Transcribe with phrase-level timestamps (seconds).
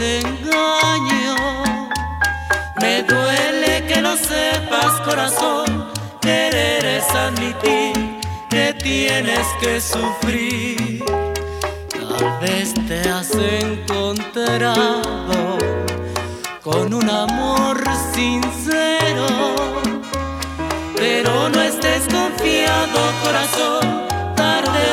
[0.00, 1.36] Desengaño.
[2.80, 5.88] Me duele que no sepas, corazón,
[6.22, 7.92] querer es admitir
[8.48, 11.04] que tienes que sufrir.
[11.90, 15.02] Tal vez te has encontrado
[16.62, 17.82] con un amor
[18.14, 19.26] sincero,
[20.96, 24.00] pero no estés confiado, corazón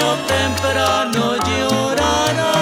[0.10, 2.57] o temprano llorarás.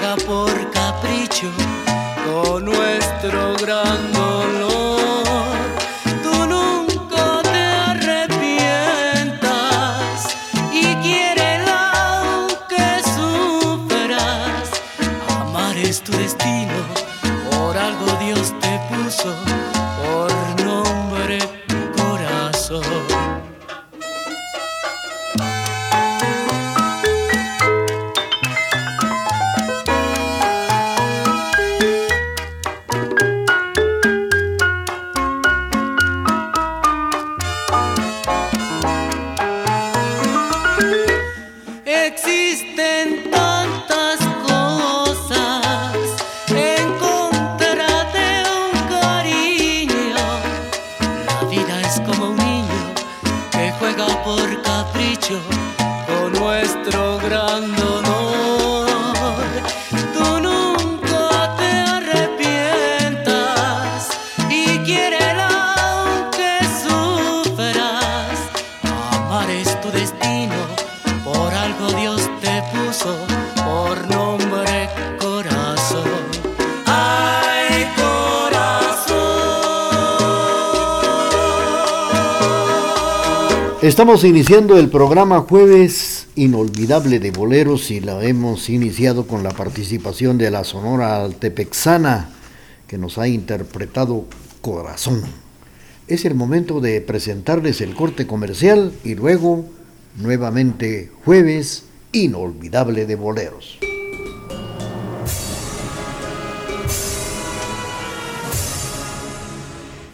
[0.00, 0.27] Que
[83.98, 90.38] Estamos iniciando el programa Jueves Inolvidable de Boleros y la hemos iniciado con la participación
[90.38, 92.28] de la Sonora Altepexana
[92.86, 94.26] que nos ha interpretado
[94.60, 95.24] Corazón.
[96.06, 99.64] Es el momento de presentarles el corte comercial y luego
[100.14, 101.82] nuevamente Jueves
[102.12, 103.80] Inolvidable de Boleros.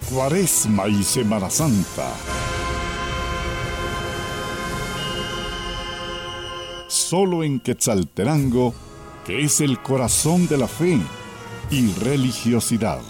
[0.09, 2.15] Cuaresma y Semana Santa
[7.15, 8.75] solo en Quetzalterango,
[9.25, 10.99] que es el corazón de la fe
[11.71, 13.03] y religiosidad.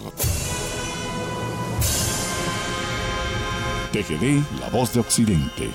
[3.92, 5.70] TGD, la voz de Occidente.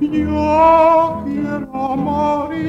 [0.00, 2.64] Yo quiero morir,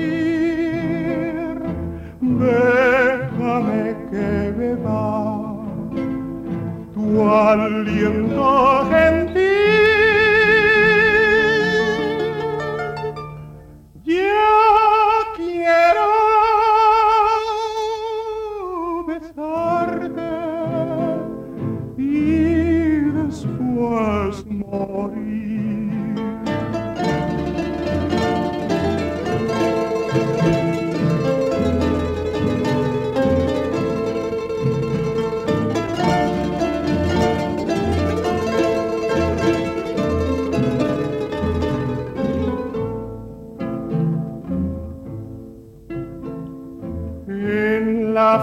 [2.21, 5.55] déjame que beba
[6.93, 8.85] tu aliento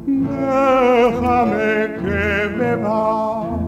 [0.06, 2.26] Déjame que
[2.59, 3.59] beba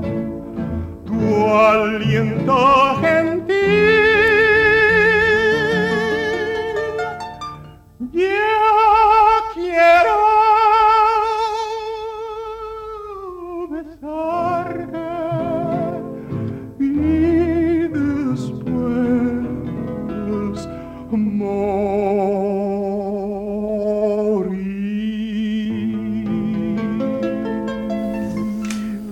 [1.04, 2.58] tu aliento
[3.00, 3.99] gentil.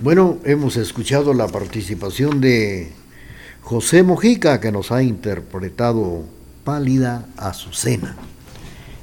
[0.08, 2.92] Bueno, hemos escuchado la participación de
[3.60, 6.24] José Mojica que nos ha interpretado
[6.64, 8.16] Pálida Azucena.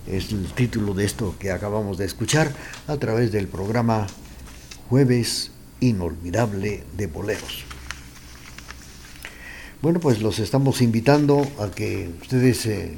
[0.08, 2.52] Es el título de esto que acabamos de escuchar
[2.88, 4.08] a través del programa
[4.90, 7.66] Jueves Inolvidable de Boleros.
[9.84, 12.94] Bueno, pues los estamos invitando a que ustedes eh,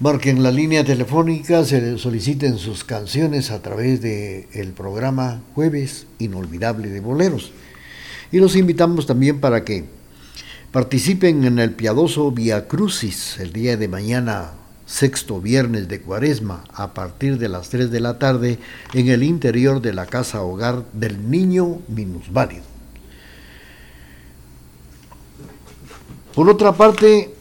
[0.00, 6.88] Marquen la línea telefónica, se soliciten sus canciones a través del el programa Jueves Inolvidable
[6.88, 7.52] de Boleros.
[8.32, 9.84] Y los invitamos también para que
[10.72, 14.52] participen en el piadoso Via Crucis el día de mañana,
[14.86, 18.58] sexto viernes de Cuaresma, a partir de las 3 de la tarde,
[18.94, 22.64] en el interior de la casa hogar del niño minusválido.
[26.34, 27.34] Por otra parte,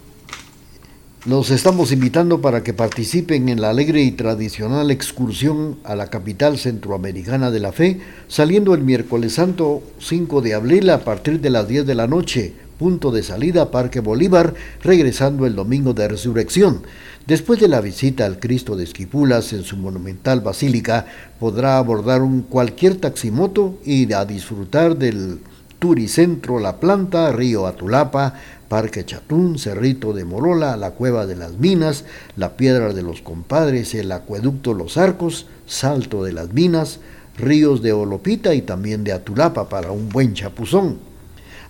[1.25, 6.57] los estamos invitando para que participen en la alegre y tradicional excursión a la capital
[6.57, 8.00] centroamericana de la fe,
[8.30, 12.54] saliendo el miércoles santo 5 de abril a partir de las 10 de la noche,
[12.77, 16.83] punto de salida Parque Bolívar, regresando el domingo de resurrección.
[17.27, 21.06] Después de la visita al Cristo de Esquipulas en su monumental basílica,
[21.38, 25.39] podrá abordar un cualquier taximoto y a disfrutar del
[25.79, 28.35] Turicentro La Planta, Río Atulapa,
[28.67, 32.03] Parque Chatún, Cerrito de Morola, la Cueva de las Minas,
[32.35, 36.99] la Piedra de los Compadres, el Acueducto Los Arcos, Salto de las Minas,
[37.37, 40.97] Ríos de Olopita y también de Atulapa para un buen chapuzón.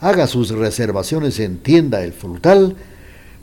[0.01, 2.75] Haga sus reservaciones en Tienda El Frutal,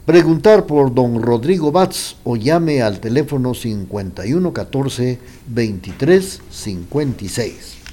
[0.05, 7.86] preguntar por don Rodrigo Batz o llame al teléfono 5114 2356.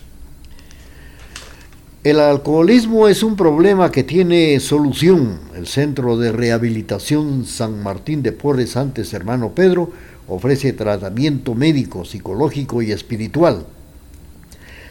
[2.04, 5.40] El alcoholismo es un problema que tiene solución.
[5.56, 9.90] El Centro de Rehabilitación San Martín de Porres, antes hermano Pedro,
[10.28, 13.68] ofrece tratamiento médico, psicológico y espiritual.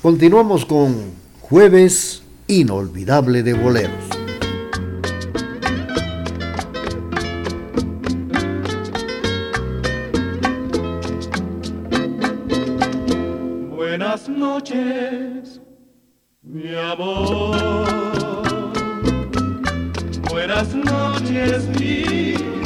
[0.03, 0.97] Continuamos con
[1.41, 4.32] Jueves Inolvidable de Boleros.
[14.63, 15.61] Noches,
[16.43, 17.57] mi amor.
[20.31, 22.62] Buenas noches, vida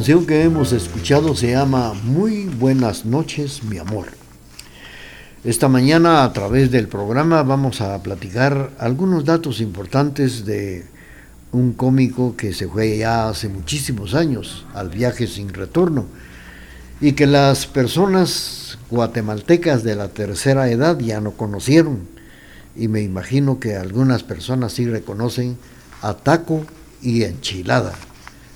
[0.00, 4.06] canción que hemos escuchado se llama Muy buenas noches, mi amor.
[5.44, 10.86] Esta mañana a través del programa vamos a platicar algunos datos importantes de
[11.52, 16.06] un cómico que se fue ya hace muchísimos años al viaje sin retorno
[17.02, 22.08] y que las personas guatemaltecas de la tercera edad ya no conocieron
[22.74, 25.58] y me imagino que algunas personas sí reconocen
[26.00, 26.64] a Taco
[27.02, 27.92] y Enchilada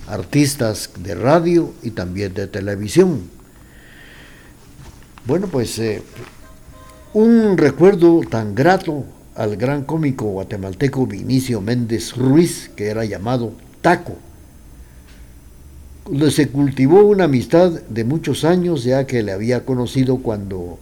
[0.07, 3.29] artistas de radio y también de televisión.
[5.25, 6.03] Bueno, pues eh,
[7.13, 14.17] un recuerdo tan grato al gran cómico guatemalteco Vinicio Méndez Ruiz, que era llamado Taco.
[16.29, 20.77] Se cultivó una amistad de muchos años, ya que le había conocido cuando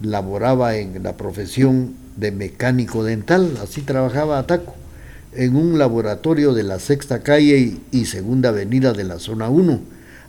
[0.00, 4.74] laboraba en la profesión de mecánico dental, así trabajaba Taco
[5.36, 9.80] en un laboratorio de la Sexta Calle y Segunda Avenida de la Zona 1.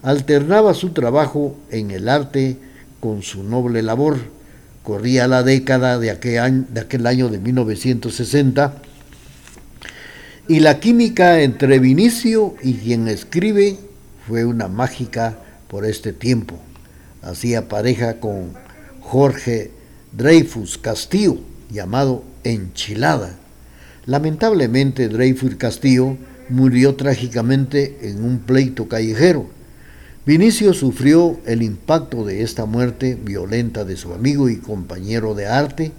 [0.03, 2.57] Alternaba su trabajo en el arte
[2.99, 4.17] con su noble labor.
[4.83, 8.81] Corría la década de aquel año de, aquel año de 1960
[10.47, 13.77] y la química entre Vinicio y quien escribe
[14.27, 15.37] fue una mágica
[15.67, 16.57] por este tiempo.
[17.21, 18.53] Hacía pareja con
[19.01, 19.71] Jorge
[20.13, 21.37] Dreyfus Castillo,
[21.69, 23.37] llamado Enchilada
[24.07, 26.17] Lamentablemente, Dreyfus Castillo
[26.49, 29.47] murió trágicamente en un pleito callejero.
[30.25, 35.91] Vinicio sufrió el impacto de esta muerte violenta de su amigo y compañero de arte,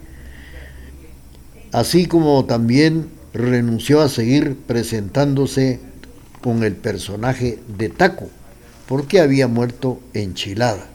[1.70, 5.78] así como también renunció a seguir presentándose
[6.42, 8.28] con el personaje de Taco,
[8.86, 10.86] porque había muerto enchilada.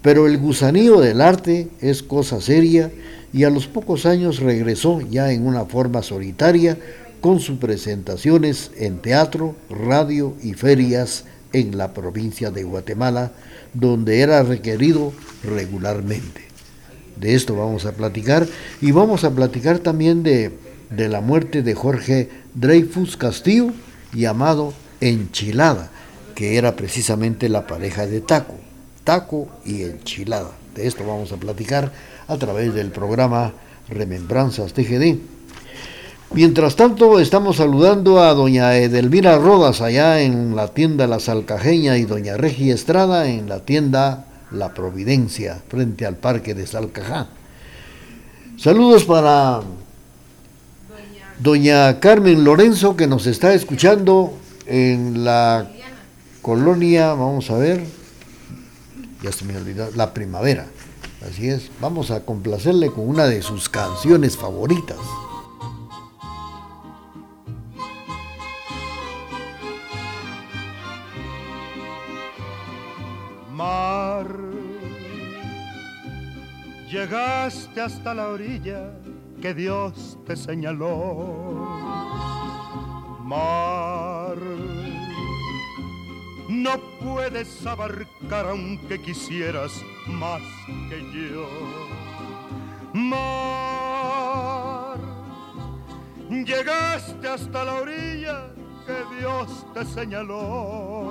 [0.00, 2.90] Pero el gusanillo del arte es cosa seria
[3.32, 6.78] y a los pocos años regresó ya en una forma solitaria
[7.20, 13.32] con sus presentaciones en teatro, radio y ferias en la provincia de Guatemala,
[13.74, 15.12] donde era requerido
[15.44, 16.42] regularmente.
[17.16, 18.46] De esto vamos a platicar
[18.80, 20.50] y vamos a platicar también de,
[20.90, 23.72] de la muerte de Jorge Dreyfus Castillo,
[24.12, 25.90] llamado Enchilada,
[26.34, 28.56] que era precisamente la pareja de Taco,
[29.04, 30.50] Taco y Enchilada.
[30.74, 31.92] De esto vamos a platicar
[32.32, 33.52] a través del programa
[33.88, 35.18] Remembranzas TGD.
[36.32, 42.04] Mientras tanto, estamos saludando a doña Edelmira Rodas allá en la tienda La Salcajeña y
[42.04, 47.28] doña Regi Estrada en la tienda La Providencia, frente al parque de Salcajá.
[48.56, 49.60] Saludos para
[51.38, 54.32] doña Carmen Lorenzo que nos está escuchando
[54.66, 55.68] en la
[56.40, 57.84] colonia, vamos a ver,
[59.22, 60.66] ya se me olvidó, la primavera.
[61.28, 64.98] Así es, vamos a complacerle con una de sus canciones favoritas.
[73.52, 74.26] Mar,
[76.90, 78.98] llegaste hasta la orilla
[79.40, 81.68] que Dios te señaló.
[83.22, 84.38] Mar,
[86.62, 89.72] no puedes abarcar aunque quisieras
[90.06, 90.42] más
[90.88, 91.48] que yo.
[92.92, 93.18] Mar,
[96.30, 98.54] llegaste hasta la orilla
[98.86, 101.10] que Dios te señaló.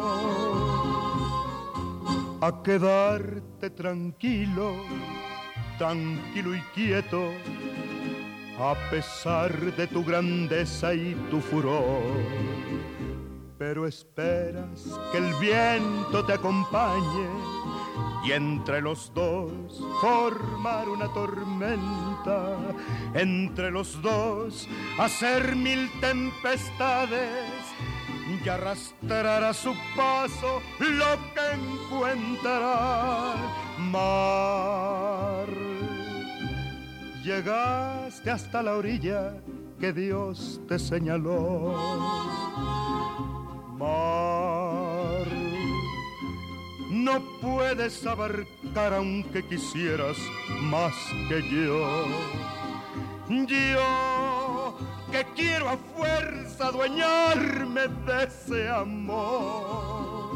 [2.41, 4.75] A quedarte tranquilo,
[5.77, 7.33] tranquilo y quieto,
[8.57, 12.01] a pesar de tu grandeza y tu furor.
[13.61, 17.29] Pero esperas que el viento te acompañe
[18.25, 22.57] y entre los dos formar una tormenta,
[23.13, 27.45] entre los dos hacer mil tempestades
[28.43, 31.51] y arrastrar a su paso lo que
[31.85, 33.35] encuentra
[33.77, 35.45] mar.
[37.23, 39.35] Llegaste hasta la orilla
[39.79, 41.77] que Dios te señaló.
[46.89, 50.17] No puedes abarcar aunque quisieras
[50.61, 50.93] más
[51.27, 52.05] que yo.
[53.27, 54.77] Yo
[55.11, 60.29] que quiero a fuerza adueñarme de ese amor.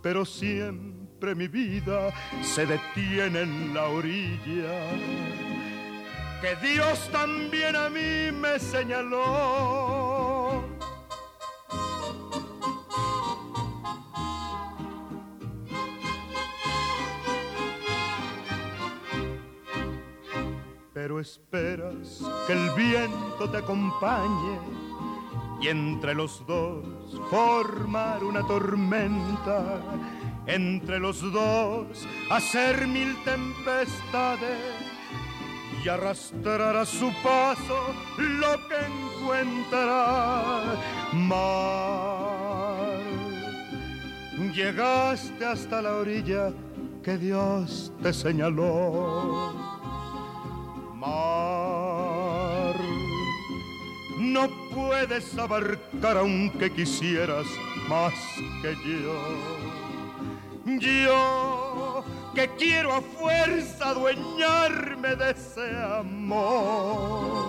[0.00, 4.92] Pero siempre mi vida se detiene en la orilla
[6.40, 10.07] que Dios también a mí me señaló.
[21.20, 24.58] Esperas que el viento te acompañe
[25.60, 26.84] y entre los dos
[27.30, 29.80] formar una tormenta,
[30.46, 34.58] entre los dos hacer mil tempestades
[35.84, 38.76] y arrastrar a su paso lo que
[39.20, 40.76] encuentra
[41.12, 42.18] mar.
[44.54, 46.52] Llegaste hasta la orilla
[47.02, 49.67] que Dios te señaló
[50.98, 52.74] mar.
[54.18, 57.46] No puedes abarcar aunque quisieras
[57.88, 58.14] más
[58.62, 59.14] que yo.
[60.78, 67.48] Yo que quiero a fuerza adueñarme de ese amor.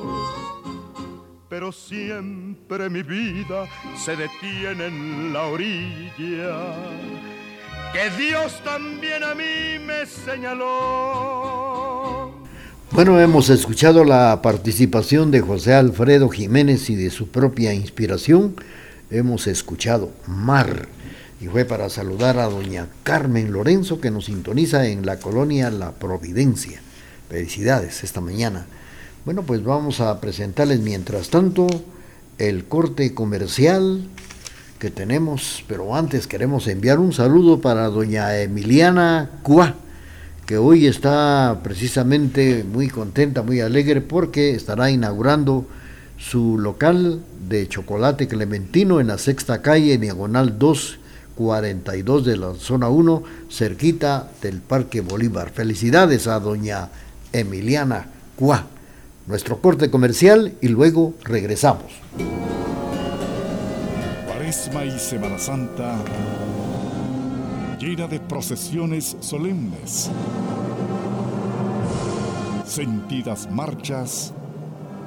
[1.49, 6.75] Pero siempre mi vida se detiene en la orilla
[7.91, 11.19] que Dios también a mí me señaló.
[12.91, 18.55] Bueno, hemos escuchado la participación de José Alfredo Jiménez y de su propia inspiración.
[19.11, 20.87] Hemos escuchado Mar
[21.39, 25.91] y fue para saludar a doña Carmen Lorenzo que nos sintoniza en la colonia La
[25.91, 26.81] Providencia.
[27.29, 28.65] Felicidades esta mañana.
[29.23, 31.67] Bueno, pues vamos a presentarles mientras tanto
[32.39, 34.01] el corte comercial
[34.79, 39.75] que tenemos, pero antes queremos enviar un saludo para doña Emiliana Cuá
[40.49, 45.67] que hoy está precisamente muy contenta, muy alegre porque estará inaugurando
[46.17, 53.23] su local de chocolate clementino en la sexta calle, diagonal 242 de la zona 1,
[53.47, 55.51] cerquita del Parque Bolívar.
[55.51, 56.89] Felicidades a doña
[57.31, 58.65] Emiliana Cuá.
[59.27, 61.91] Nuestro corte comercial y luego regresamos.
[64.25, 66.03] Cuaresma y Semana Santa
[67.79, 70.11] llena de procesiones solemnes,
[72.65, 74.33] sentidas marchas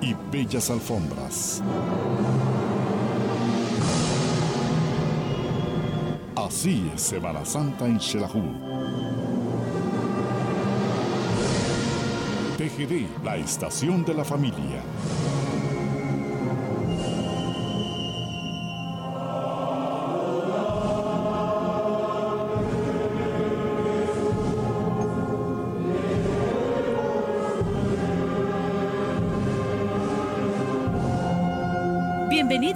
[0.00, 1.62] y bellas alfombras.
[6.34, 8.42] Así es Semana Santa en Xelajú.
[12.56, 14.82] TGD, la estación de la familia.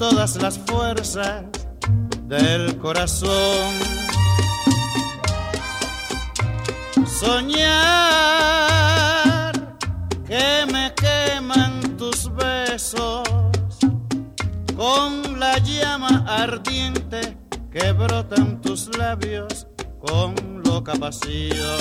[0.00, 1.44] todas las fuerzas
[2.22, 3.68] del corazón.
[7.04, 7.60] Soñar
[10.26, 13.28] que me queman tus besos
[14.74, 17.36] con la llama ardiente
[17.70, 19.66] que brotan tus labios
[20.00, 21.78] con loca pasión.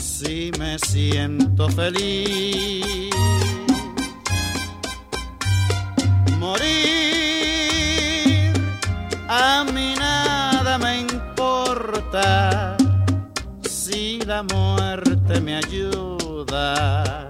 [0.00, 3.10] si me siento feliz.
[6.38, 6.64] Morir
[9.28, 12.76] a mí nada me importa
[13.68, 17.28] si la muerte me ayuda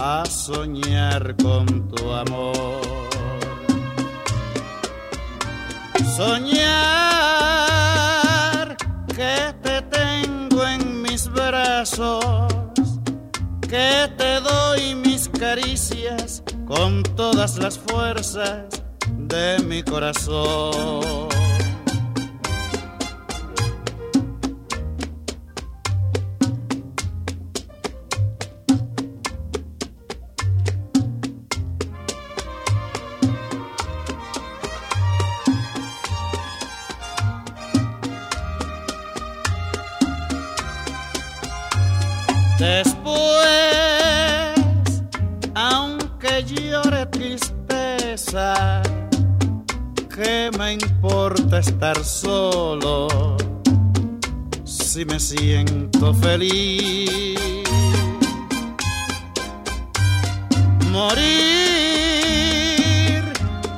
[0.00, 3.13] a soñar con tu amor.
[6.16, 6.76] Soñar
[9.16, 12.24] que te tengo en mis brazos,
[13.62, 18.62] que te doy mis caricias con todas las fuerzas
[19.18, 21.43] de mi corazón.
[50.64, 53.36] Me importa estar solo
[54.64, 57.38] si me siento feliz?
[60.90, 61.24] Morir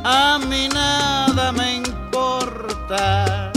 [0.05, 3.51] a mí nada me importa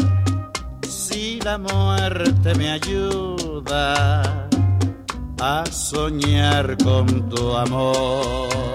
[0.87, 4.47] si la muerte me ayuda
[5.39, 8.68] a soñar con tu amor.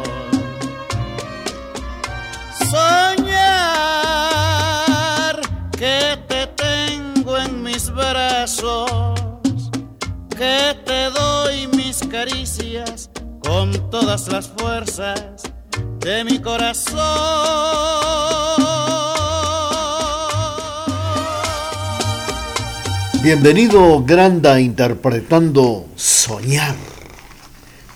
[12.14, 13.10] Caricias
[13.42, 15.42] con todas las fuerzas
[15.98, 17.00] de mi corazón.
[23.20, 26.76] Bienvenido Granda interpretando Soñar.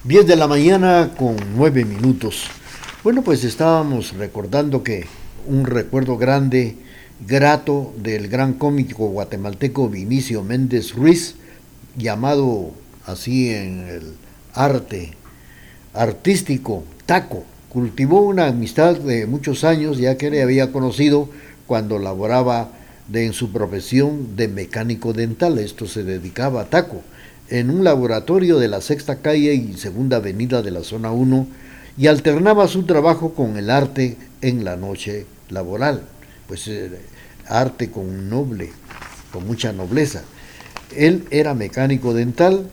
[0.02, 2.46] 10 de la mañana con 9 minutos.
[3.04, 5.07] Bueno, pues estábamos recordando que
[5.46, 6.74] un recuerdo grande,
[7.24, 11.37] grato del gran cómico guatemalteco Vinicio Méndez Ruiz,
[11.96, 12.72] llamado
[13.09, 14.14] así en el
[14.55, 15.12] arte
[15.94, 17.44] artístico Taco.
[17.71, 21.29] Cultivó una amistad de muchos años, ya que le había conocido
[21.66, 22.71] cuando laboraba
[23.12, 25.59] en su profesión de mecánico dental.
[25.59, 27.03] Esto se dedicaba a Taco
[27.49, 31.47] en un laboratorio de la Sexta Calle y Segunda Avenida de la Zona 1
[31.97, 36.03] y alternaba su trabajo con el arte en la noche laboral,
[36.47, 36.90] pues eh,
[37.47, 38.71] arte con noble,
[39.33, 40.23] con mucha nobleza.
[40.94, 42.71] Él era mecánico dental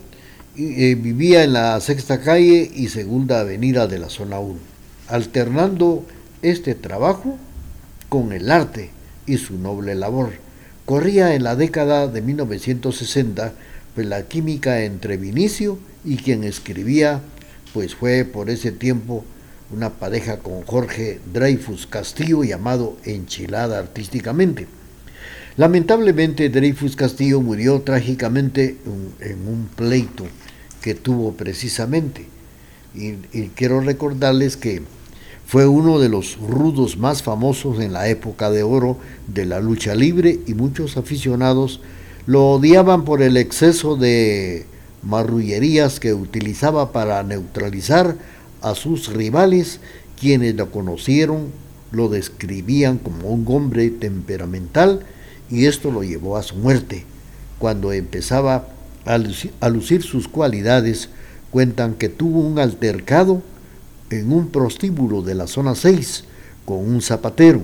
[0.57, 4.57] eh, vivía en la Sexta Calle y Segunda Avenida de la Zona 1,
[5.09, 6.05] alternando
[6.41, 7.37] este trabajo
[8.07, 8.91] con el arte
[9.25, 10.31] y su noble labor.
[10.85, 13.53] Corría en la década de 1960
[13.95, 17.21] pues la química entre Vinicio y quien escribía,
[17.73, 19.25] pues fue por ese tiempo
[19.71, 24.67] una pareja con Jorge Dreyfus Castillo llamado Enchilada artísticamente.
[25.57, 28.77] Lamentablemente Dreyfus Castillo murió trágicamente
[29.19, 30.27] en un pleito
[30.85, 32.27] que tuvo precisamente.
[32.93, 33.13] Y,
[33.55, 34.83] quiero recordarles que
[35.47, 38.95] fue uno de los rudos más famosos en la época de oro
[39.25, 41.81] de la lucha libre y muchos aficionados
[42.27, 44.67] lo odiaban por el exceso de
[45.01, 48.15] marrullerías que utilizaba para neutralizar
[48.61, 49.79] a sus rivales,
[50.19, 51.47] quienes lo conocieron
[51.91, 54.99] lo describían como un hombre temperamental
[55.49, 57.05] y esto lo llevó a su muerte.
[57.57, 58.74] Cuando empezaba
[59.05, 61.09] a lucir, a lucir sus cualidades,
[61.51, 63.41] cuentan que tuvo un altercado
[64.09, 66.25] en un prostíbulo de la zona 6
[66.65, 67.61] con un zapatero.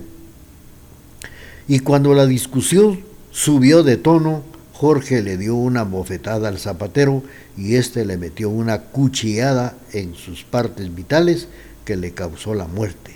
[1.67, 3.01] Y cuando la discusión
[3.31, 7.23] subió de tono, Jorge le dio una bofetada al zapatero
[7.55, 11.47] y éste le metió una cuchillada en sus partes vitales
[11.85, 13.15] que le causó la muerte.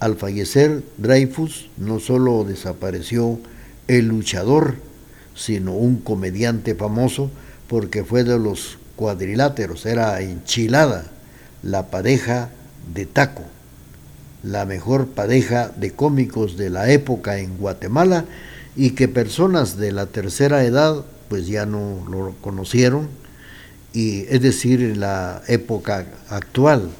[0.00, 3.38] Al fallecer, Dreyfus no solo desapareció
[3.86, 4.76] el luchador,
[5.34, 7.30] sino un comediante famoso
[7.68, 11.06] porque fue de los cuadriláteros, era enchilada,
[11.62, 12.50] la pareja
[12.92, 13.44] de Taco,
[14.42, 18.24] la mejor pareja de cómicos de la época en Guatemala
[18.76, 23.08] y que personas de la tercera edad pues ya no lo conocieron
[23.92, 26.90] y es decir en la época actual.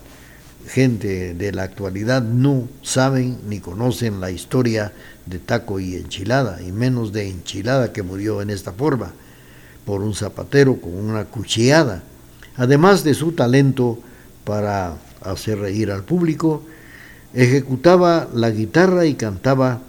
[0.68, 4.92] Gente de la actualidad no saben ni conocen la historia
[5.30, 9.12] de taco y enchilada y menos de enchilada que murió en esta forma
[9.84, 12.02] por un zapatero con una cuchillada
[12.56, 13.98] además de su talento
[14.44, 16.62] para hacer reír al público
[17.32, 19.82] ejecutaba la guitarra y cantaba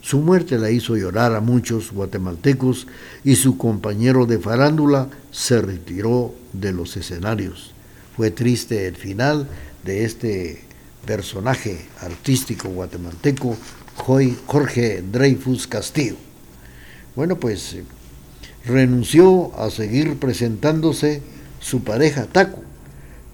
[0.00, 2.86] Su muerte la hizo llorar a muchos guatemaltecos
[3.24, 7.72] y su compañero de farándula se retiró de los escenarios.
[8.14, 9.48] Fue triste el final
[9.82, 10.62] de este
[11.06, 13.56] personaje artístico guatemalteco,
[13.96, 16.16] Jorge Dreyfus Castillo.
[17.16, 17.84] Bueno, pues eh,
[18.66, 21.22] renunció a seguir presentándose
[21.60, 22.60] su pareja Taco,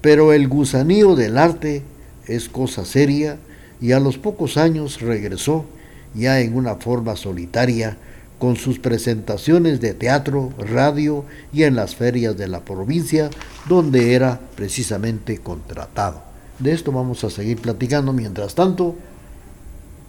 [0.01, 1.83] pero el gusanillo del arte
[2.27, 3.37] es cosa seria
[3.81, 5.65] y a los pocos años regresó
[6.13, 7.97] ya en una forma solitaria
[8.37, 13.29] con sus presentaciones de teatro, radio y en las ferias de la provincia
[13.69, 16.23] donde era precisamente contratado.
[16.57, 18.13] De esto vamos a seguir platicando.
[18.13, 18.95] Mientras tanto,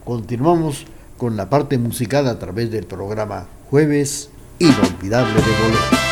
[0.04, 0.86] continuamos
[1.16, 6.02] con la parte musical a través del programa Jueves Inolvidable de Bolero.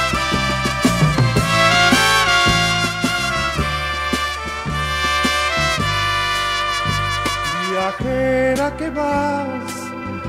[7.70, 9.72] Viajera que vas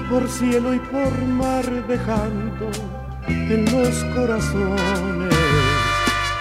[0.09, 2.69] por cielo y por mar dejando
[3.27, 5.35] en los corazones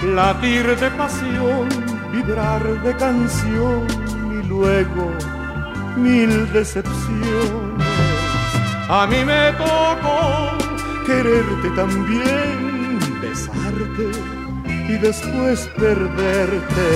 [0.02, 1.68] latir de pasión,
[2.12, 3.87] vibrar de canción
[4.33, 5.39] y luego
[6.00, 7.86] mil decepciones.
[8.88, 10.58] A mí me tocó
[11.06, 14.10] quererte también, besarte
[14.88, 16.88] y después perderte.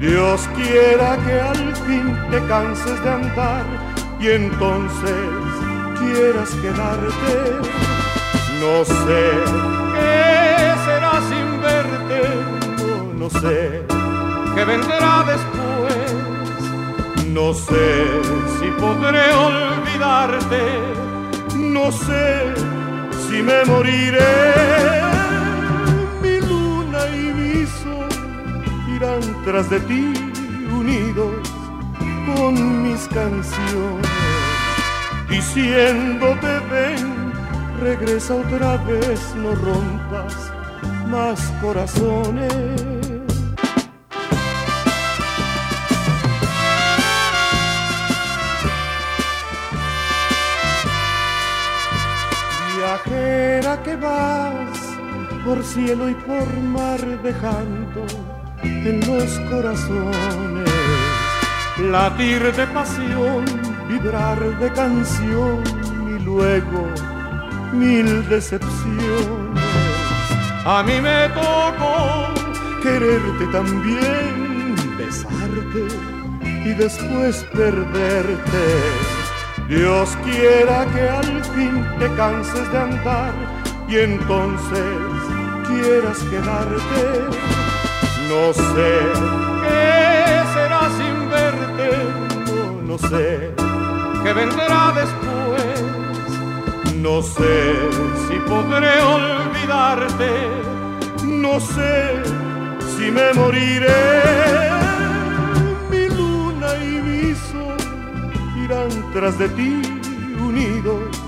[0.00, 3.64] Dios quiera que al fin te canses de andar
[4.20, 5.28] y entonces
[6.00, 7.34] quieras quedarte.
[8.60, 9.22] No sé
[9.94, 12.20] qué será sin verte,
[12.78, 13.84] no, no sé
[14.54, 15.57] qué vendrá después.
[17.40, 18.20] No sé
[18.58, 20.62] si podré olvidarte,
[21.54, 22.52] no sé
[23.24, 25.02] si me moriré.
[26.20, 30.12] Mi luna y mi irán tras de ti
[30.80, 31.48] unidos
[32.26, 34.10] con mis canciones
[35.30, 37.32] diciéndote ven,
[37.80, 40.34] regresa otra vez, no rompas
[41.06, 42.97] más corazones.
[53.76, 54.78] Que vas
[55.44, 58.06] por cielo y por mar dejando
[58.62, 60.70] en los corazones
[61.78, 63.44] latir de pasión
[63.86, 65.62] vibrar de canción
[66.08, 66.86] y luego
[67.72, 69.62] mil decepciones.
[70.64, 72.32] A mí me tocó
[72.82, 75.88] quererte también, besarte
[76.42, 78.64] y después perderte.
[79.68, 83.57] Dios quiera que al fin te canses de andar
[83.88, 84.96] y entonces
[85.66, 87.24] quieras quedarte.
[88.28, 88.90] No sé
[89.62, 91.88] qué será sin verte,
[92.46, 93.54] no, no sé
[94.22, 95.82] que vendrá después.
[96.96, 97.74] No sé
[98.26, 100.30] si podré olvidarte,
[101.24, 102.22] no sé
[102.96, 104.70] si me moriré.
[105.90, 107.78] Mi luna y mi sol
[108.62, 109.80] irán tras de ti
[110.40, 111.27] unidos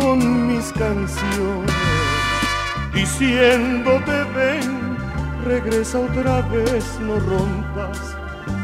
[0.00, 1.74] con mis canciones,
[2.94, 4.96] diciéndote ven,
[5.44, 7.98] regresa otra vez, no rompas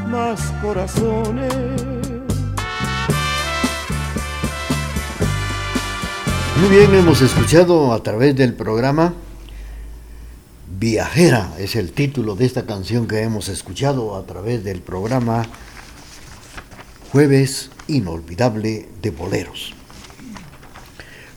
[0.09, 1.53] más corazones.
[6.61, 9.15] Muy bien, hemos escuchado a través del programa
[10.79, 15.45] Viajera, es el título de esta canción que hemos escuchado a través del programa
[17.13, 19.80] Jueves Inolvidable de Boleros.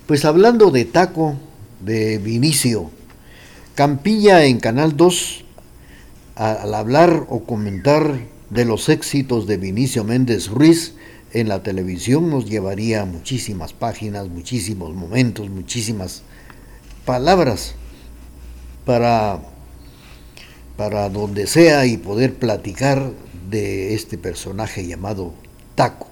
[0.08, 1.36] Pues hablando de taco,
[1.80, 2.92] de Vinicio,
[3.74, 5.46] Campilla en Canal 2,
[6.36, 10.96] al hablar o comentar de los éxitos de Vinicio Méndez Ruiz,
[11.32, 16.24] en la televisión nos llevaría muchísimas páginas, muchísimos momentos, muchísimas
[17.06, 17.76] palabras
[18.86, 19.40] para,
[20.76, 23.10] para donde sea y poder platicar
[23.50, 25.34] de este personaje llamado
[25.76, 26.08] Taco.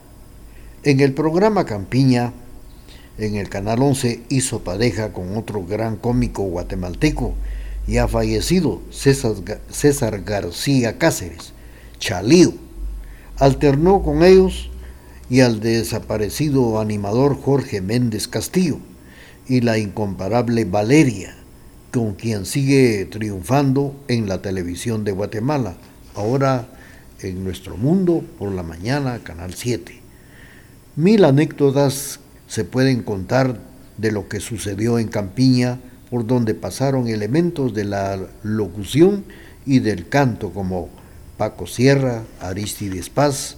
[0.84, 2.32] En el programa Campiña,
[3.21, 7.36] en el Canal 11, hizo pareja con otro gran cómico guatemalteco,
[7.88, 9.36] ya fallecido, César,
[9.69, 11.53] César García Cáceres,
[11.99, 12.53] Chalío.
[13.38, 14.69] Alternó con ellos
[15.29, 18.79] y al desaparecido animador Jorge Méndez Castillo
[19.47, 21.36] y la incomparable Valeria,
[21.91, 25.75] con quien sigue triunfando en la televisión de Guatemala,
[26.15, 26.69] ahora
[27.19, 29.99] en nuestro mundo por la mañana, Canal 7.
[30.95, 32.20] Mil anécdotas
[32.52, 33.62] se pueden contar
[33.96, 39.24] de lo que sucedió en Campiña, por donde pasaron elementos de la locución
[39.66, 40.90] y del canto como
[41.38, 43.56] Paco Sierra, Aristides Paz,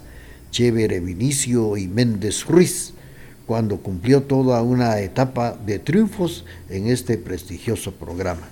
[0.51, 2.93] Chévere Vinicio y Méndez Ruiz,
[3.47, 8.47] cuando cumplió toda una etapa de triunfos en este prestigioso programa.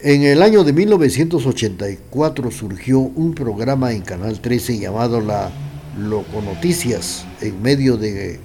[0.00, 5.50] En el año de 1984 surgió un programa en Canal 13 llamado La
[5.98, 8.38] Loconoticias, en medio de,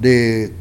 [0.00, 0.52] de,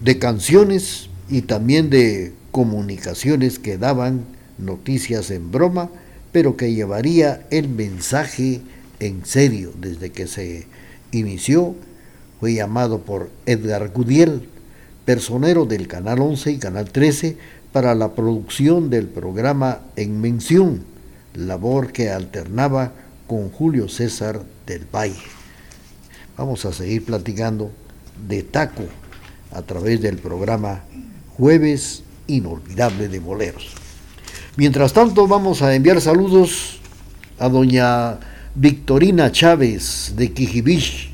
[0.00, 4.24] de canciones y también de comunicaciones que daban
[4.58, 5.90] noticias en broma,
[6.32, 8.60] pero que llevaría el mensaje
[9.00, 10.66] en serio desde que se
[11.12, 11.74] inició.
[12.38, 14.48] Fue llamado por Edgar Gudiel,
[15.04, 17.36] personero del Canal 11 y Canal 13,
[17.72, 20.82] para la producción del programa En Mención,
[21.34, 22.92] labor que alternaba
[23.30, 25.22] con Julio César del Valle.
[26.36, 27.70] Vamos a seguir platicando
[28.26, 28.82] de taco
[29.52, 30.82] a través del programa
[31.38, 33.68] Jueves Inolvidable de Boleros.
[34.56, 36.80] Mientras tanto, vamos a enviar saludos
[37.38, 38.18] a doña
[38.56, 41.12] Victorina Chávez de Quijibich,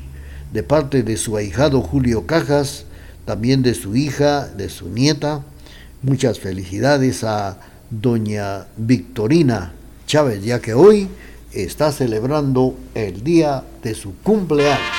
[0.51, 2.85] de parte de su ahijado Julio Cajas,
[3.25, 5.43] también de su hija, de su nieta,
[6.01, 7.59] Muchas felicidades a
[7.91, 9.73] doña Victorina
[10.07, 11.09] Chávez, ya que hoy
[11.63, 14.96] está celebrando el día de su cumpleaños.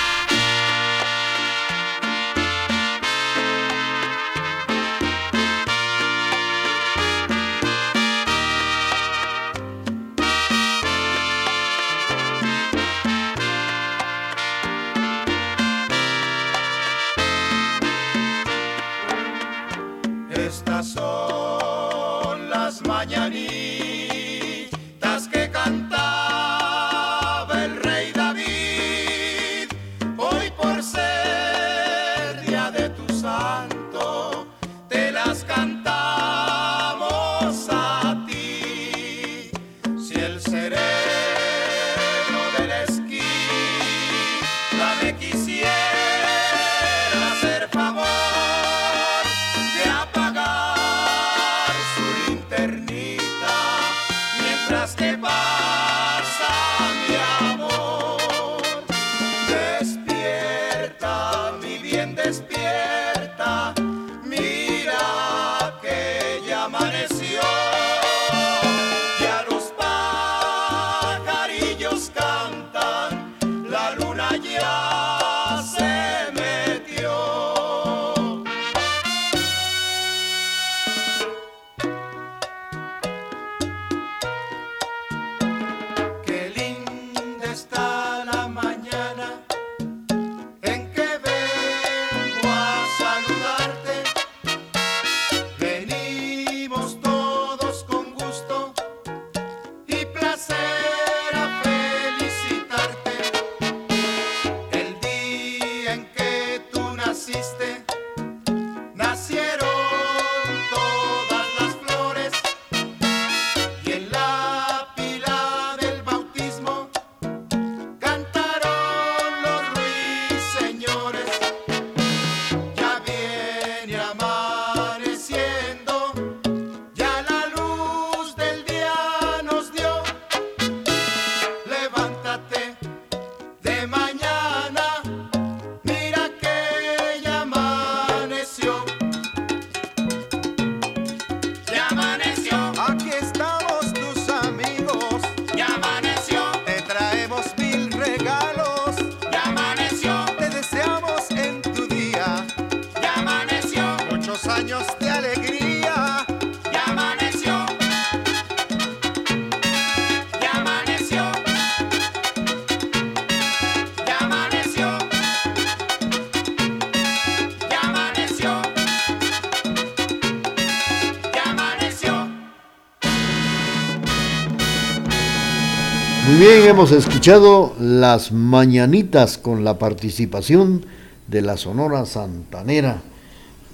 [176.79, 180.85] Hemos escuchado las mañanitas con la participación
[181.27, 183.01] de la Sonora Santanera.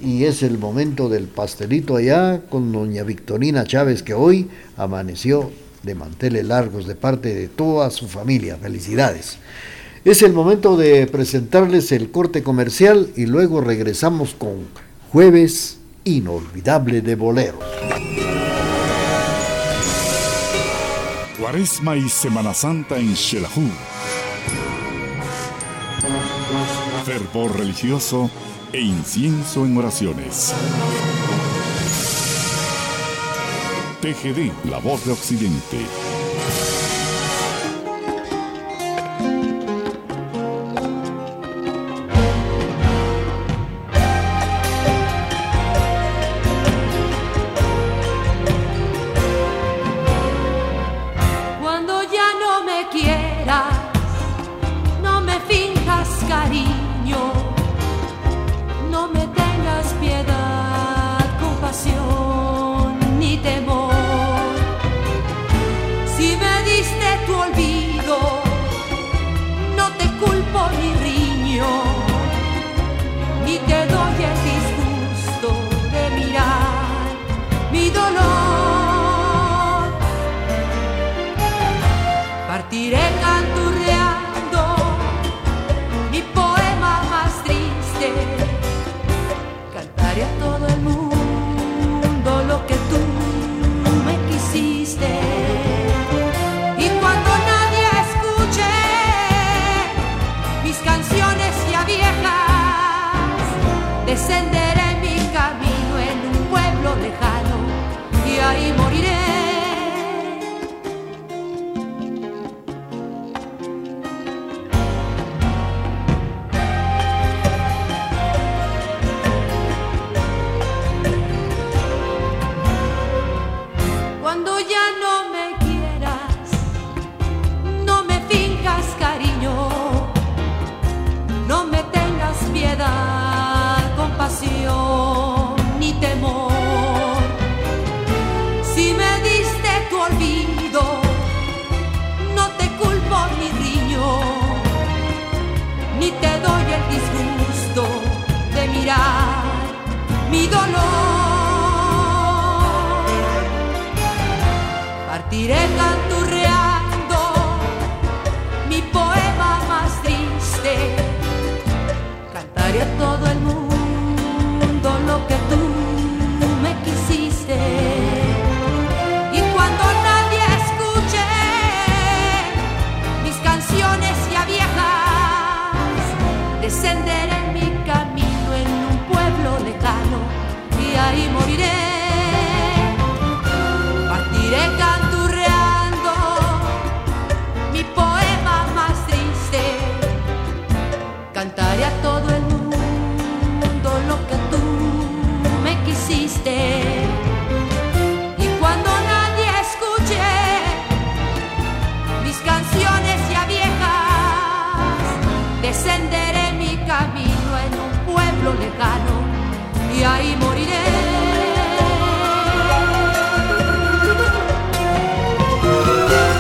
[0.02, 5.52] Y es el momento del pastelito allá con doña Victorina Chávez, que hoy amaneció
[5.84, 8.58] de manteles largos de parte de toda su familia.
[8.60, 9.38] Felicidades.
[10.04, 14.66] Es el momento de presentarles el corte comercial y luego regresamos con
[15.12, 17.64] Jueves Inolvidable de Boleros.
[21.46, 23.70] Cuaresma y Semana Santa en Xelajú.
[27.06, 28.32] Fervor religioso
[28.74, 30.56] e incienso en oraciones.
[34.02, 35.86] TGD, la voz de Occidente.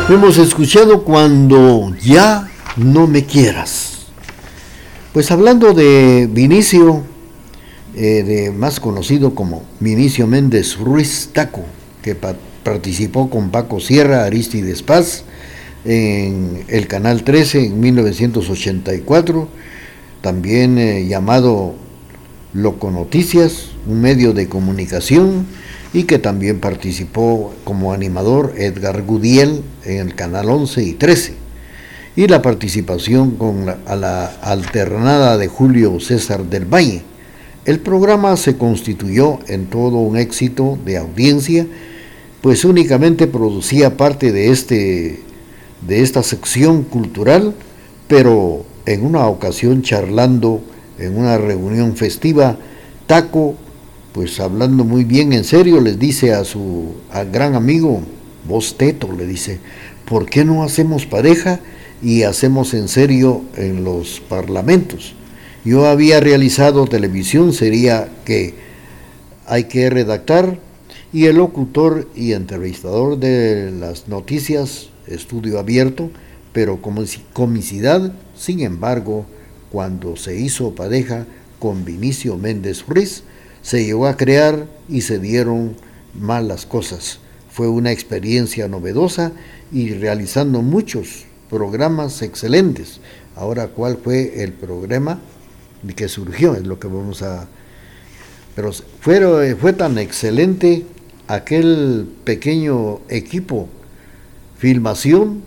[0.09, 2.47] Hemos escuchado cuando ya
[2.77, 4.05] no me quieras.
[5.13, 7.03] Pues hablando de Vinicio,
[7.95, 11.63] eh, de más conocido como Vinicio Méndez Ruiz Taco,
[12.03, 15.23] que pa- participó con Paco Sierra, Aristides Paz,
[15.85, 19.47] en el Canal 13 en 1984,
[20.21, 21.75] también eh, llamado
[22.53, 25.45] Loco Noticias, un medio de comunicación,
[25.95, 31.33] y que también participó como animador Edgar Gudiel en el Canal 11 y 13
[32.17, 37.01] y la participación con la, a la alternada de Julio César del Valle.
[37.63, 41.65] El programa se constituyó en todo un éxito de audiencia,
[42.41, 45.21] pues únicamente producía parte de, este,
[45.87, 47.55] de esta sección cultural,
[48.09, 50.59] pero en una ocasión charlando
[50.99, 52.57] en una reunión festiva,
[53.07, 53.55] Taco,
[54.15, 58.01] pues hablando muy bien en serio, les dice a su al gran amigo,
[58.47, 59.59] vos Teto, le dice,
[60.09, 61.59] ¿por qué no hacemos pareja?
[62.01, 65.15] y hacemos en serio en los parlamentos.
[65.63, 68.53] Yo había realizado televisión, sería que
[69.47, 70.59] hay que redactar
[71.11, 76.11] y el locutor y entrevistador de las noticias, estudio abierto,
[76.53, 77.01] pero como
[77.33, 79.25] comicidad, sin embargo,
[79.71, 81.25] cuando se hizo pareja
[81.57, 83.23] con Vinicio Méndez Ruiz,
[83.65, 85.75] se llegó a crear y se dieron
[86.13, 87.17] malas cosas.
[87.49, 89.31] Fue una experiencia novedosa
[89.71, 92.99] y realizando muchos programas excelentes.
[93.35, 95.19] Ahora, ¿cuál fue el programa
[95.95, 96.53] que surgió?
[96.53, 97.47] Es lo que vamos a...
[98.55, 100.85] Pero fue, fue tan excelente
[101.27, 103.67] aquel pequeño equipo,
[104.59, 105.41] filmación,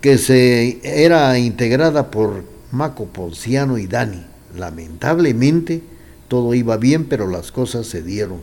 [0.00, 4.24] que se era integrada por Maco Ponciano y Dani.
[4.54, 5.93] Lamentablemente
[6.28, 8.40] todo iba bien, pero las cosas se dieron,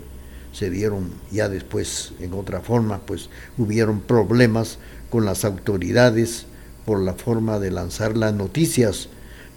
[0.54, 4.78] se dieron ya después en otra forma, pues hubieron problemas
[5.10, 6.46] con las autoridades
[6.86, 9.10] por la forma de lanzar las noticias,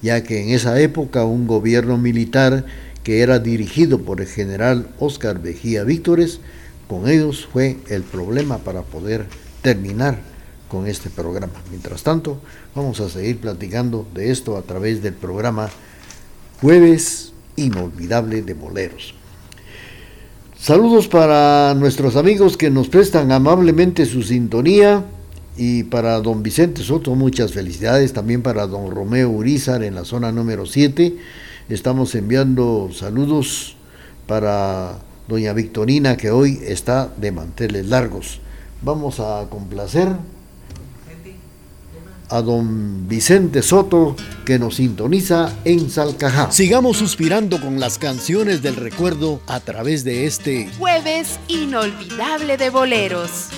[0.03, 2.67] ya que en esa época un gobierno militar
[3.03, 6.41] que era dirigido por el general Óscar Vejía Víctores,
[6.89, 9.27] con ellos fue el problema para poder
[9.63, 10.19] terminar
[10.69, 11.55] con este programa.
[11.71, 12.41] Mientras tanto,
[12.75, 15.71] vamos a seguir platicando de esto a través del programa
[16.61, 19.15] Jueves Inolvidable de Boleros.
[20.59, 25.05] Saludos para nuestros amigos que nos prestan amablemente su sintonía
[25.57, 30.33] y para don Vicente Soto muchas felicidades, también para don Romeo Urizar en la zona
[30.33, 31.17] número 7.
[31.69, 33.77] Estamos enviando saludos
[34.27, 34.99] para
[35.29, 38.41] doña Victorina que hoy está de manteles largos.
[38.83, 40.09] Vamos a complacer
[42.35, 46.51] a don Vicente Soto que nos sintoniza en Salcajá.
[46.51, 53.51] Sigamos suspirando con las canciones del recuerdo a través de este Jueves inolvidable de boleros.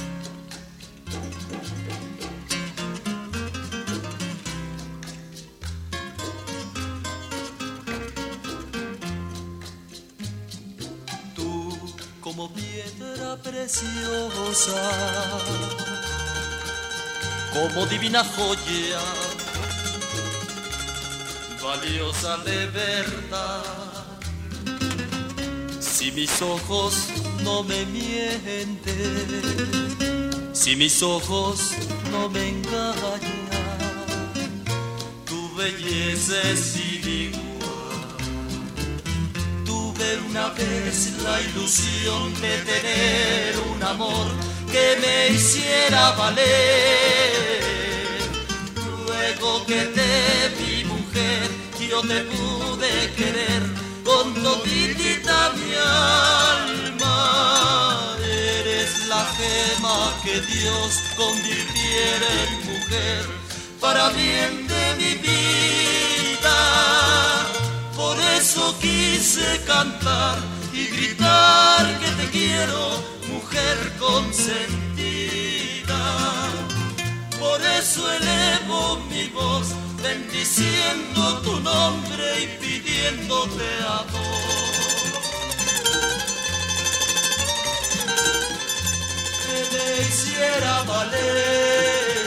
[11.34, 11.78] Tú
[12.20, 14.74] como piedra preciosa,
[17.56, 19.00] como divina joya,
[21.62, 23.62] valiosa de verdad.
[25.80, 27.08] Si mis ojos
[27.42, 29.16] no me mienten,
[30.52, 31.72] si mis ojos
[32.12, 33.24] no me engañan,
[35.24, 38.16] tu belleza es sin igual,
[39.64, 39.94] tu
[40.30, 47.60] una vez la ilusión de tener un amor que me hiciera valer.
[49.06, 50.12] Luego que te
[50.58, 51.46] vi mujer,
[51.90, 53.62] yo te pude querer
[54.04, 55.70] con toditita mi
[56.54, 57.16] alma.
[58.58, 60.88] Eres la gema que Dios
[61.22, 63.22] convirtiera en mujer
[63.80, 66.58] para bien de mi vida.
[67.96, 70.36] Por eso quise cantar
[70.74, 73.15] y gritar que te quiero,
[73.46, 74.72] mujer consentida.
[77.38, 79.68] Por eso elevo mi voz,
[80.02, 85.12] bendiciendo tu nombre y pidiéndote amor.
[89.42, 92.26] Que me hiciera valer.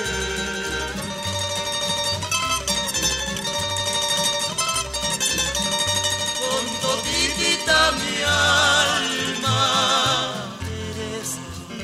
[6.40, 8.69] Con toditita mi alma,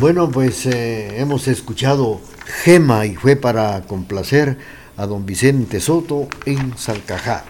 [0.00, 4.56] Bueno, pues eh, hemos escuchado Gema y fue para complacer
[4.96, 7.44] a don Vicente Soto en Salcajá.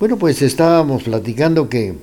[0.00, 1.98] Bueno, pues estábamos platicando que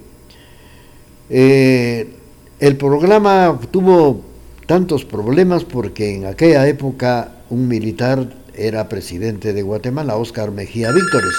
[1.31, 2.13] eh,
[2.59, 4.21] el programa tuvo
[4.67, 11.33] tantos problemas porque en aquella época un militar era presidente de Guatemala, Óscar Mejía Víctores.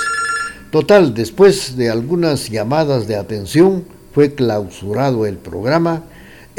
[0.73, 6.03] Total, después de algunas llamadas de atención, fue clausurado el programa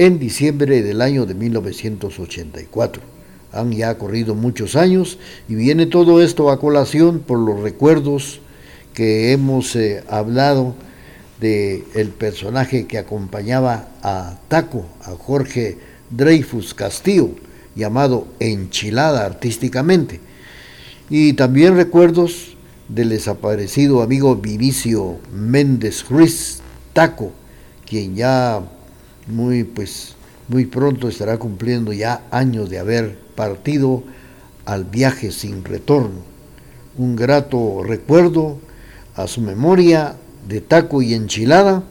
[0.02, 3.04] en diciembre del año de 1984.
[3.52, 8.40] Han ya corrido muchos años y viene todo esto a colación por los recuerdos
[8.96, 10.74] que hemos eh, hablado
[11.40, 15.78] de el personaje que acompañaba a Taco, a Jorge
[16.10, 17.30] Dreyfus Castillo,
[17.76, 20.20] llamado Enchilada artísticamente.
[21.12, 27.34] Y también recuerdos del desaparecido amigo Vinicio Méndez Ruiz Taco,
[27.86, 28.64] quien ya
[29.28, 30.16] muy pues
[30.48, 34.04] muy pronto estará cumpliendo ya años de haber partido
[34.66, 36.22] al viaje sin retorno.
[36.98, 38.60] Un grato recuerdo
[39.16, 40.16] a su memoria
[40.48, 41.84] de taco y enchilada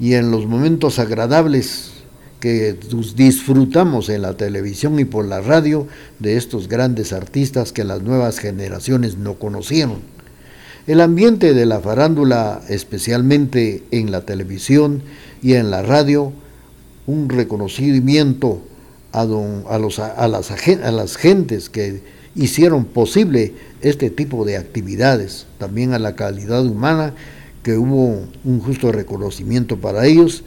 [0.00, 1.92] y en los momentos agradables
[2.40, 2.76] que
[3.16, 5.86] disfrutamos en la televisión y por la radio
[6.18, 9.98] de estos grandes artistas que las nuevas generaciones no conocieron.
[10.86, 15.02] El ambiente de la farándula, especialmente en la televisión
[15.42, 16.32] y en la radio,
[17.06, 18.60] un reconocimiento
[19.12, 22.02] a, don, a, los, a, las, a las gentes que
[22.34, 27.14] hicieron posible este tipo de actividades, también a la calidad humana,
[27.62, 30.44] que hubo un justo reconocimiento para ellos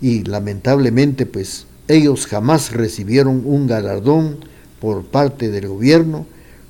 [0.00, 4.38] y lamentablemente pues ellos jamás recibieron un galardón
[4.80, 6.26] por parte del gobierno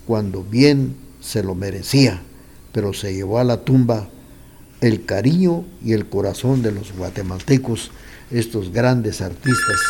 [0.06, 2.22] cuando bien se lo merecía,
[2.72, 4.08] pero se llevó a la tumba
[4.80, 7.90] el cariño y el corazón de los guatemaltecos,
[8.30, 9.80] estos grandes artistas,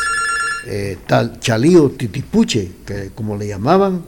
[0.66, 2.70] eh, tal Chalío Titipuche,
[3.14, 4.02] como le llamaban,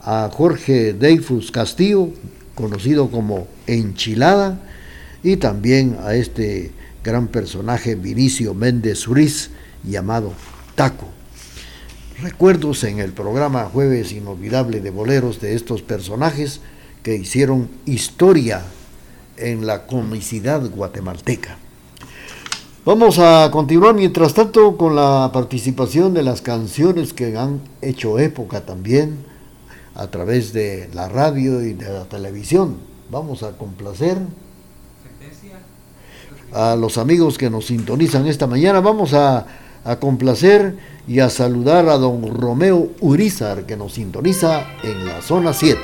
[0.00, 2.10] a Jorge Deifus Castillo,
[2.54, 4.60] conocido como Enchilada,
[5.22, 6.72] y también a este
[7.04, 9.50] gran personaje Vinicio Méndez Ruiz,
[9.84, 10.32] llamado
[10.74, 11.08] Taco.
[12.22, 16.60] Recuerdos en el programa Jueves Inolvidable de Boleros de estos personajes
[17.02, 18.62] que hicieron historia
[19.38, 21.56] en la comicidad guatemalteca.
[22.82, 28.62] Vamos a continuar mientras tanto con la participación de las canciones que han hecho época
[28.62, 29.18] también
[29.94, 32.76] a través de la radio y de la televisión.
[33.10, 34.16] Vamos a complacer
[36.54, 38.80] a los amigos que nos sintonizan esta mañana.
[38.80, 39.46] Vamos a,
[40.00, 45.80] complacer y a saludar a don Romeo Urizar que nos sintoniza en la zona 7.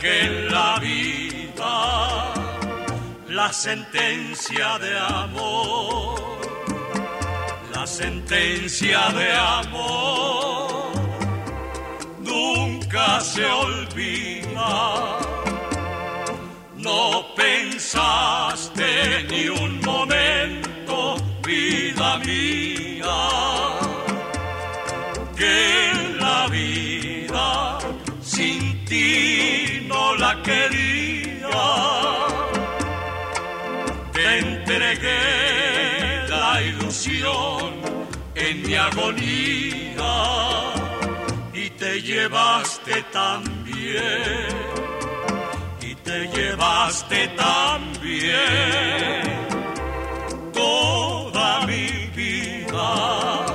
[0.00, 2.32] Porque en la vida
[3.26, 6.38] la sentencia de amor,
[7.74, 10.92] la sentencia de amor
[12.20, 15.18] nunca se olvida.
[16.76, 20.37] No pensaste ni un momento,
[38.78, 40.14] agonía
[41.52, 44.68] y te llevaste también
[46.08, 48.38] te llevaste también
[50.54, 53.47] toda mi vida.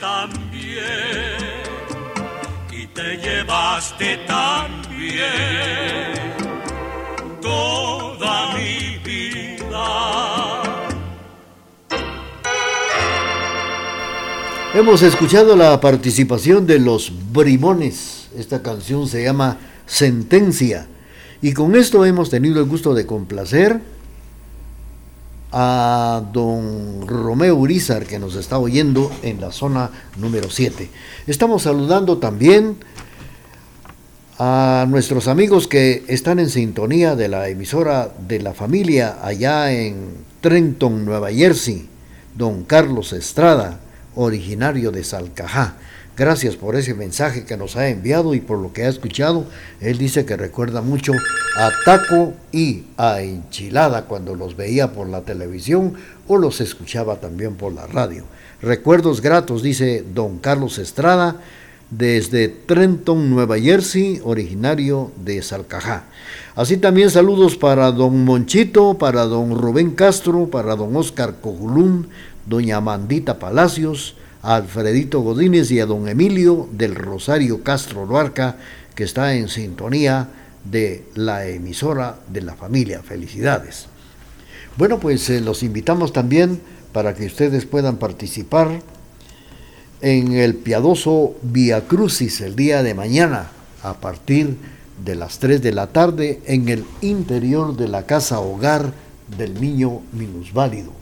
[0.00, 1.58] También
[2.70, 5.26] y te llevaste también
[7.40, 10.62] toda mi vida.
[14.74, 18.28] Hemos escuchado la participación de los Brimones.
[18.36, 20.86] Esta canción se llama Sentencia.
[21.40, 23.80] Y con esto hemos tenido el gusto de complacer
[25.52, 30.90] a don Romeo Urizar que nos está oyendo en la zona número 7.
[31.26, 32.76] Estamos saludando también
[34.38, 40.10] a nuestros amigos que están en sintonía de la emisora de la familia allá en
[40.40, 41.88] Trenton, Nueva Jersey,
[42.36, 43.80] don Carlos Estrada,
[44.14, 45.76] originario de Salcajá.
[46.18, 49.44] Gracias por ese mensaje que nos ha enviado y por lo que ha escuchado.
[49.80, 51.12] Él dice que recuerda mucho
[51.56, 55.94] a Taco y a Enchilada cuando los veía por la televisión
[56.26, 58.24] o los escuchaba también por la radio.
[58.60, 61.36] Recuerdos gratos, dice don Carlos Estrada,
[61.88, 66.02] desde Trenton, Nueva Jersey, originario de Salcajá.
[66.56, 72.08] Así también saludos para don Monchito, para don Rubén Castro, para don Oscar Cojulún,
[72.44, 74.16] doña Mandita Palacios,
[74.48, 78.56] Alfredito Godínez y a don Emilio del Rosario Castro Luarca,
[78.94, 80.30] que está en sintonía
[80.64, 83.02] de la emisora de la familia.
[83.02, 83.88] Felicidades.
[84.78, 86.62] Bueno, pues eh, los invitamos también
[86.94, 88.80] para que ustedes puedan participar
[90.00, 93.48] en el piadoso Via Crucis el día de mañana
[93.82, 94.56] a partir
[95.04, 98.94] de las 3 de la tarde en el interior de la casa hogar
[99.36, 100.97] del niño minusválido.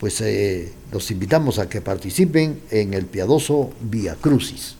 [0.00, 4.76] Pues eh, los invitamos a que participen en el piadoso Via Crucis.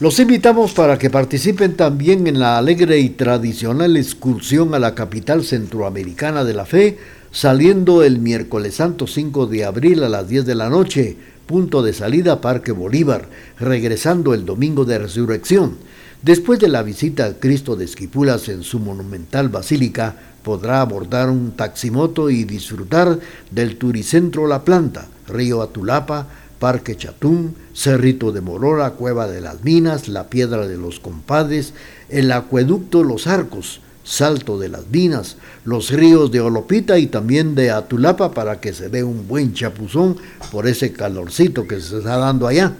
[0.00, 5.44] Los invitamos para que participen también en la alegre y tradicional excursión a la capital
[5.44, 6.98] centroamericana de la fe,
[7.30, 11.16] saliendo el miércoles santo 5 de abril a las 10 de la noche,
[11.46, 13.28] punto de salida Parque Bolívar,
[13.60, 15.76] regresando el domingo de resurrección.
[16.22, 21.52] Después de la visita al Cristo de Esquipulas en su monumental basílica, podrá abordar un
[21.52, 23.18] taximoto y disfrutar
[23.50, 26.28] del Turicentro La Planta, Río Atulapa,
[26.60, 31.74] Parque Chatún, Cerrito de Morora, Cueva de las Minas, La Piedra de los Compadres,
[32.08, 37.70] el Acueducto Los Arcos, Salto de las Minas, los ríos de Olopita y también de
[37.70, 40.18] Atulapa para que se dé un buen chapuzón
[40.52, 42.74] por ese calorcito que se está dando allá.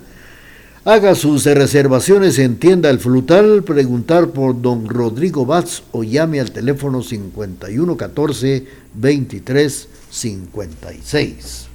[0.87, 6.51] Haga sus reservaciones en tienda El Flutal, preguntar por don Rodrigo Batz o llame al
[6.51, 11.68] teléfono 5114 2356.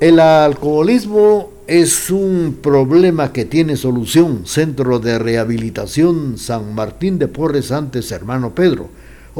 [0.00, 4.46] El alcoholismo es un problema que tiene solución.
[4.46, 8.88] Centro de Rehabilitación San Martín de Porres antes, hermano Pedro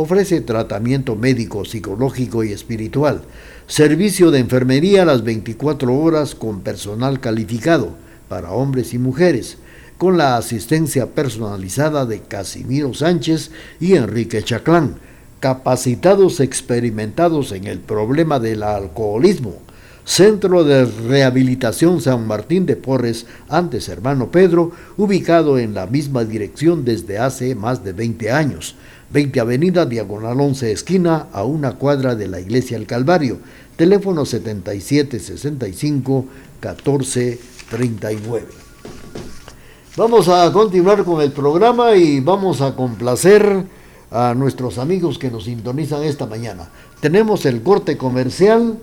[0.00, 3.22] Ofrece tratamiento médico, psicológico y espiritual.
[3.66, 7.96] Servicio de enfermería a las 24 horas con personal calificado
[8.28, 9.58] para hombres y mujeres,
[9.96, 14.98] con la asistencia personalizada de Casimiro Sánchez y Enrique Chaclán,
[15.40, 19.56] capacitados experimentados en el problema del alcoholismo.
[20.04, 26.84] Centro de Rehabilitación San Martín de Porres, antes hermano Pedro, ubicado en la misma dirección
[26.84, 28.76] desde hace más de 20 años.
[29.10, 33.38] 20 Avenida Diagonal 11 Esquina, a una cuadra de la Iglesia El Calvario.
[33.76, 36.26] Teléfono 7765
[36.60, 38.46] 1439.
[39.96, 43.64] Vamos a continuar con el programa y vamos a complacer
[44.10, 46.68] a nuestros amigos que nos sintonizan esta mañana.
[47.00, 48.78] Tenemos el corte comercial,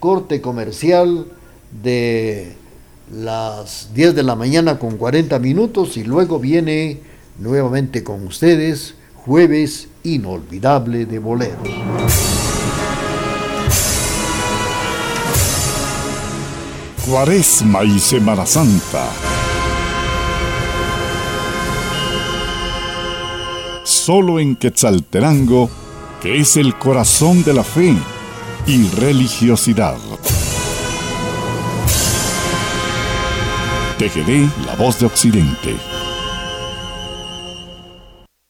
[0.00, 1.26] corte comercial
[1.82, 2.56] de
[3.12, 7.00] las 10 de la mañana con 40 minutos y luego viene
[7.38, 8.94] nuevamente con ustedes
[9.28, 11.62] jueves inolvidable de bolero.
[17.06, 19.06] Cuaresma y Semana Santa.
[23.84, 25.68] Solo en Quetzalterango,
[26.22, 27.94] que es el corazón de la fe
[28.66, 29.98] y religiosidad.
[33.98, 35.97] TGD, la voz de Occidente.